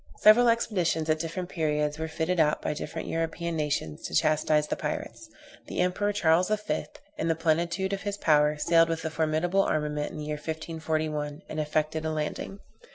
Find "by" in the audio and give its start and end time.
2.59-2.73